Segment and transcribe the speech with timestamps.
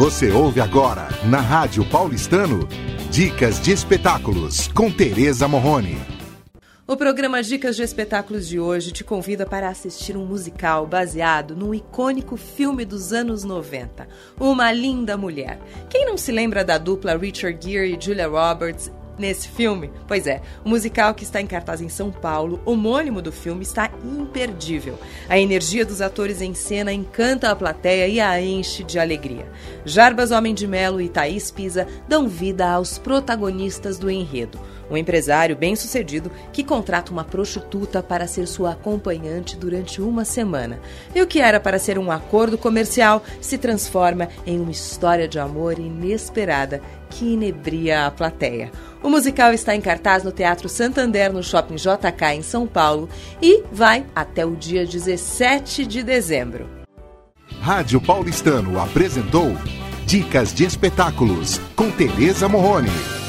[0.00, 2.66] Você ouve agora, na Rádio Paulistano,
[3.10, 5.98] Dicas de Espetáculos, com Tereza Morrone.
[6.86, 11.74] O programa Dicas de Espetáculos de hoje te convida para assistir um musical baseado num
[11.74, 14.08] icônico filme dos anos 90,
[14.40, 15.60] Uma Linda Mulher.
[15.90, 18.90] Quem não se lembra da dupla Richard Gere e Julia Roberts
[19.20, 19.90] nesse filme?
[20.08, 23.90] Pois é, o musical que está em cartaz em São Paulo, homônimo do filme, está
[24.04, 24.98] imperdível.
[25.28, 29.46] A energia dos atores em cena encanta a plateia e a enche de alegria.
[29.84, 34.58] Jarbas Homem de Melo e Thaís Pisa dão vida aos protagonistas do enredo.
[34.90, 40.80] Um empresário bem-sucedido que contrata uma prostituta para ser sua acompanhante durante uma semana.
[41.14, 45.38] E o que era para ser um acordo comercial se transforma em uma história de
[45.38, 48.72] amor inesperada que inebria a plateia.
[49.02, 53.08] O musical está em cartaz no Teatro Santander, no Shopping JK, em São Paulo,
[53.42, 56.68] e vai até o dia 17 de dezembro.
[57.60, 59.54] Rádio Paulistano apresentou
[60.06, 63.19] Dicas de Espetáculos, com Tereza Morrone.